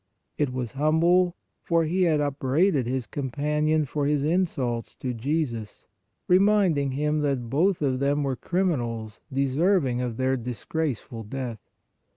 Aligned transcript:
It 0.39 0.51
was 0.51 0.71
humble, 0.71 1.35
for 1.61 1.83
he 1.83 2.01
had 2.05 2.21
upbraided 2.21 2.87
his 2.87 3.05
companion 3.05 3.85
for 3.85 4.07
his 4.07 4.23
insults 4.23 4.95
to 4.95 5.13
Jesus, 5.13 5.85
reminding 6.27 6.93
him 6.93 7.19
that 7.19 7.51
both 7.51 7.83
of 7.83 7.99
them 7.99 8.23
were 8.23 8.35
criminals 8.35 9.19
deserving 9.31 10.01
of 10.01 10.17
their 10.17 10.35
disgrace 10.37 11.01
ful 11.01 11.21
death. 11.21 11.59